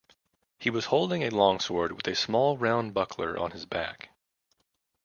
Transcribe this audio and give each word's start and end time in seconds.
He 0.57 0.71
was 0.71 0.85
holding 0.85 1.21
a 1.21 1.29
longsword 1.29 1.91
with 1.91 2.07
a 2.07 2.15
small 2.15 2.57
round 2.57 2.91
buckler 2.95 3.37
on 3.37 3.51
his 3.51 3.67
back 3.67 4.09